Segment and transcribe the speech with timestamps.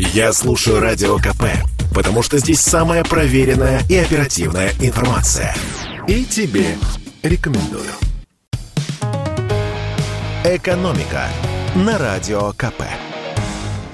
[0.00, 1.42] Я слушаю Радио КП,
[1.92, 5.56] потому что здесь самая проверенная и оперативная информация.
[6.06, 6.76] И тебе
[7.24, 7.90] рекомендую.
[10.44, 11.26] «Экономика»
[11.74, 12.84] на Радио КП.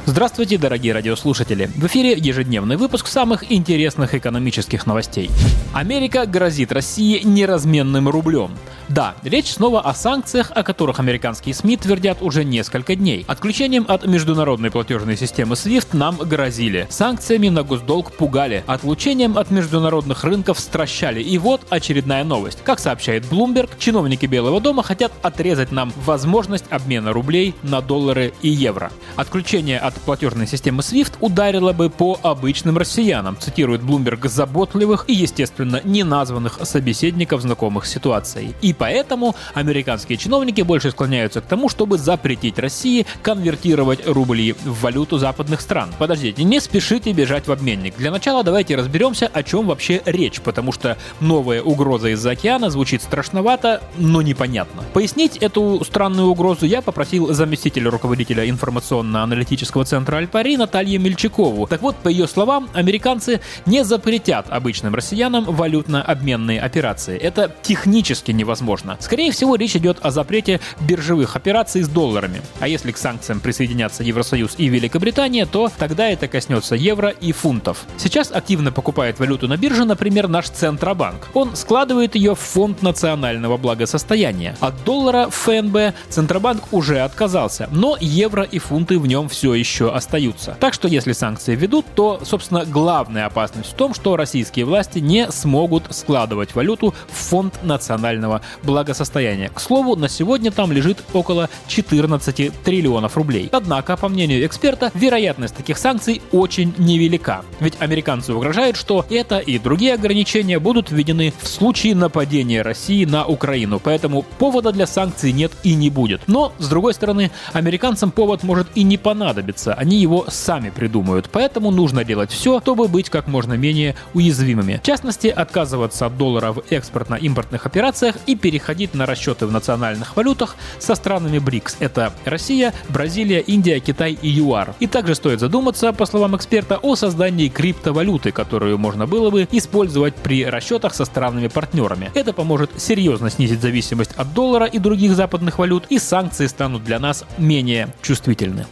[0.05, 1.71] Здравствуйте, дорогие радиослушатели!
[1.75, 5.31] В эфире ежедневный выпуск самых интересных экономических новостей.
[5.73, 8.51] Америка грозит России неразменным рублем.
[8.89, 13.25] Да, речь снова о санкциях, о которых американские СМИ твердят уже несколько дней.
[13.27, 16.87] Отключением от международной платежной системы SWIFT нам грозили.
[16.91, 18.63] Санкциями на госдолг пугали.
[18.67, 21.23] Отлучением от международных рынков стращали.
[21.23, 22.59] И вот очередная новость.
[22.63, 28.49] Как сообщает Bloomberg, чиновники Белого дома хотят отрезать нам возможность обмена рублей на доллары и
[28.51, 28.93] евро.
[29.17, 35.81] Отключение от платежной системы SWIFT ударило бы по обычным россиянам, цитирует Bloomberg заботливых и, естественно,
[35.85, 38.55] неназванных собеседников знакомых ситуаций.
[38.61, 45.19] И поэтому американские чиновники больше склоняются к тому, чтобы запретить России конвертировать рубли в валюту
[45.19, 45.91] западных стран.
[45.99, 47.97] Подождите, не спешите бежать в обменник.
[47.97, 53.03] Для начала давайте разберемся, о чем вообще речь, потому что новая угроза из-за океана звучит
[53.03, 54.83] страшновато, но непонятно.
[54.93, 61.67] Пояснить эту странную угрозу я попросил заместителя руководителя информационно-аналитического центра Альпари Наталью Мельчакову.
[61.67, 67.17] Так вот, по ее словам, американцы не запретят обычным россиянам валютно-обменные операции.
[67.17, 68.97] Это технически невозможно возможно.
[69.01, 72.41] Скорее всего, речь идет о запрете биржевых операций с долларами.
[72.61, 77.85] А если к санкциям присоединятся Евросоюз и Великобритания, то тогда это коснется евро и фунтов.
[77.97, 81.29] Сейчас активно покупает валюту на бирже, например, наш Центробанк.
[81.35, 84.57] Он складывает ее в фонд национального благосостояния.
[84.61, 90.57] От доллара ФНБ Центробанк уже отказался, но евро и фунты в нем все еще остаются.
[90.61, 95.31] Так что если санкции ведут, то, собственно, главная опасность в том, что российские власти не
[95.31, 99.51] смогут складывать валюту в фонд национального благосостояния.
[99.51, 103.49] К слову, на сегодня там лежит около 14 триллионов рублей.
[103.53, 107.45] Однако, по мнению эксперта, вероятность таких санкций очень невелика.
[107.61, 113.27] Ведь американцы угрожают, что это и другие ограничения будут введены в случае нападения России на
[113.27, 113.81] Украину.
[113.81, 116.23] Поэтому повода для санкций нет и не будет.
[116.27, 119.75] Но, с другой стороны, американцам повод может и не понадобиться.
[119.75, 121.29] Они его сами придумают.
[121.31, 124.81] Поэтому нужно делать все, чтобы быть как можно менее уязвимыми.
[124.83, 130.57] В частности, отказываться от доллара в экспортно-импортных операциях и переходить на расчеты в национальных валютах
[130.79, 131.79] со странами БРИКС.
[131.81, 134.75] Это Россия, Бразилия, Индия, Китай и ЮАР.
[134.81, 140.15] И также стоит задуматься, по словам эксперта, о создании криптовалюты, которую можно было бы использовать
[140.15, 142.11] при расчетах со странами-партнерами.
[142.13, 146.99] Это поможет серьезно снизить зависимость от доллара и других западных валют, и санкции станут для
[146.99, 148.67] нас менее чувствительны.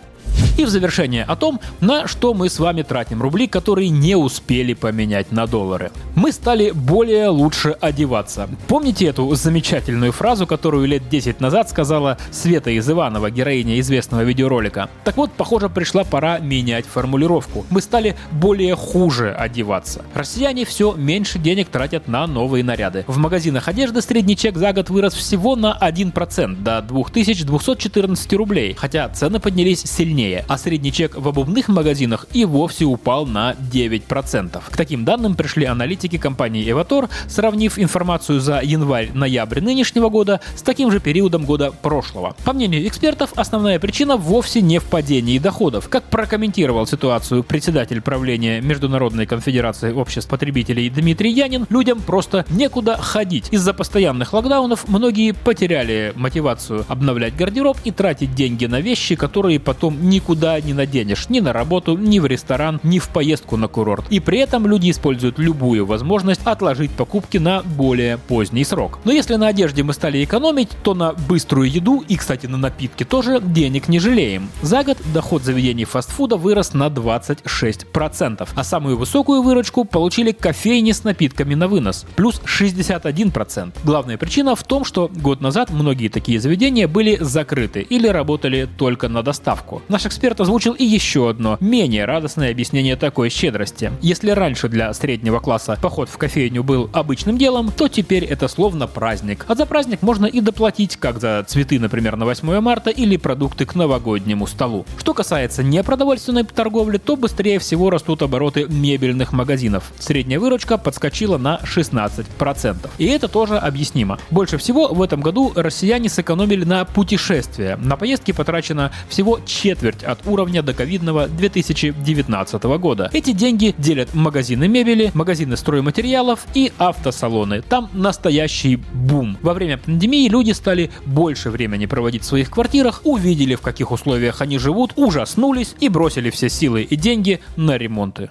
[0.59, 4.75] И в завершение о том, на что мы с вами тратим рубли, которые не успели
[4.75, 5.91] поменять на доллары.
[6.15, 8.51] Мы стали более лучше одеваться.
[8.69, 14.91] Помните эту замечательную фразу, которую лет 10 назад сказала Света из Иванова, героиня известного видеоролика?
[15.05, 17.65] Так вот, похоже, пришла пора менять формулировку.
[17.71, 20.05] Мы стали более хуже одеваться.
[20.13, 23.05] Россияне все меньше денег тратят на новые наряды.
[23.07, 29.09] В магазинах одежды средний чек за год вырос всего на 1% до 2214 рублей, хотя
[29.09, 34.63] цены поднялись сильнее а средний чек в обувных магазинах и вовсе упал на 9%.
[34.71, 40.91] К таким данным пришли аналитики компании Evator, сравнив информацию за январь-ноябрь нынешнего года с таким
[40.91, 42.37] же периодом года прошлого.
[42.45, 45.89] По мнению экспертов, основная причина вовсе не в падении доходов.
[45.89, 53.49] Как прокомментировал ситуацию председатель правления Международной конфедерации обществ потребителей Дмитрий Янин, людям просто некуда ходить.
[53.51, 60.09] Из-за постоянных локдаунов многие потеряли мотивацию обновлять гардероб и тратить деньги на вещи, которые потом
[60.09, 61.29] никуда никуда не наденешь.
[61.29, 64.05] Ни на работу, ни в ресторан, ни в поездку на курорт.
[64.09, 68.99] И при этом люди используют любую возможность отложить покупки на более поздний срок.
[69.05, 73.05] Но если на одежде мы стали экономить, то на быструю еду и, кстати, на напитки
[73.05, 74.49] тоже денег не жалеем.
[74.63, 81.05] За год доход заведений фастфуда вырос на 26%, а самую высокую выручку получили кофейни с
[81.05, 83.73] напитками на вынос, плюс 61%.
[83.85, 89.09] Главная причина в том, что год назад многие такие заведения были закрыты или работали только
[89.09, 89.83] на доставку.
[89.89, 93.91] Наш эксперт эксперт озвучил и еще одно, менее радостное объяснение такой щедрости.
[94.03, 98.87] Если раньше для среднего класса поход в кофейню был обычным делом, то теперь это словно
[98.87, 99.45] праздник.
[99.49, 103.67] А за праздник можно и доплатить, как за цветы, например, на 8 марта или продукты
[103.67, 104.87] к новогоднему столу.
[104.97, 109.93] Что касается непродовольственной торговли, то быстрее всего растут обороты мебельных магазинов.
[109.99, 112.91] Средняя выручка подскочила на 16%.
[112.99, 114.21] И это тоже объяснимо.
[114.31, 117.75] Больше всего в этом году россияне сэкономили на путешествия.
[117.75, 123.11] На поездки потрачено всего четверть от уровня доковидного 2019 года.
[123.13, 127.63] Эти деньги делят магазины мебели, магазины стройматериалов и автосалоны.
[127.63, 129.39] Там настоящий бум.
[129.43, 134.41] Во время пандемии люди стали больше времени проводить в своих квартирах, увидели в каких условиях
[134.41, 138.29] они живут, ужаснулись и бросили все силы и деньги на ремонты.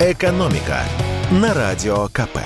[0.00, 0.82] «Экономика»
[1.30, 2.38] на Радио КП.